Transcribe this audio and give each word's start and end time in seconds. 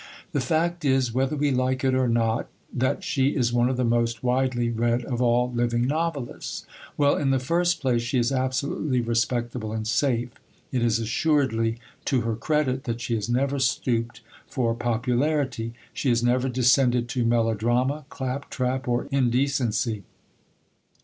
The 0.31 0.41
fact 0.41 0.83
is, 0.83 1.13
whether 1.13 1.35
we 1.35 1.51
like 1.51 1.83
it 1.83 1.93
or 1.93 2.07
not, 2.07 2.49
that 2.73 3.03
she 3.03 3.35
is 3.35 3.53
one 3.53 3.69
of 3.69 3.77
the 3.77 3.83
most 3.83 4.23
widely 4.23 4.67
read 4.71 5.05
of 5.05 5.21
all 5.21 5.51
living 5.51 5.83
novelists. 5.85 6.65
Well, 6.97 7.15
in 7.15 7.29
the 7.29 7.37
first 7.37 7.79
place, 7.79 8.01
she 8.01 8.17
is 8.17 8.31
absolutely 8.31 8.99
respectable 8.99 9.71
and 9.71 9.87
safe. 9.87 10.29
It 10.71 10.81
is 10.81 10.97
assuredly 10.97 11.77
to 12.05 12.21
her 12.21 12.35
credit 12.35 12.85
that 12.85 12.99
she 12.99 13.13
has 13.13 13.29
never 13.29 13.59
stooped 13.59 14.21
for 14.47 14.73
popularity. 14.73 15.75
She 15.93 16.09
has 16.09 16.23
never 16.23 16.49
descended 16.49 17.07
to 17.09 17.23
melodrama, 17.23 18.05
clap 18.09 18.49
trap, 18.49 18.87
or 18.87 19.05
indecency. 19.11 20.01